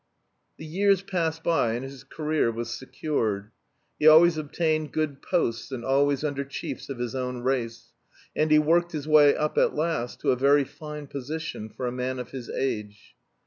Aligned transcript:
The 0.57 0.65
years 0.65 1.03
passed 1.03 1.43
by 1.43 1.73
and 1.73 1.83
his 1.85 2.03
career 2.03 2.49
was 2.51 2.71
secured. 2.71 3.51
He 3.99 4.07
always 4.07 4.35
obtained 4.35 4.93
good 4.93 5.21
posts 5.21 5.71
and 5.71 5.85
always 5.85 6.23
under 6.23 6.43
chiefs 6.43 6.89
of 6.89 6.97
his 6.97 7.13
own 7.13 7.41
race; 7.43 7.93
and 8.35 8.49
he 8.49 8.57
worked 8.57 8.93
his 8.93 9.07
way 9.07 9.35
up 9.35 9.59
at 9.59 9.75
last 9.75 10.19
to 10.21 10.31
a 10.31 10.35
very 10.35 10.63
fine 10.63 11.05
position 11.05 11.69
for 11.69 11.85
a 11.85 11.91
man 11.91 12.17
of 12.17 12.31
his 12.31 12.49
age. 12.49 13.15